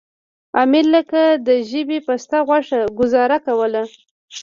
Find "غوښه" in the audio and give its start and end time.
2.47-2.79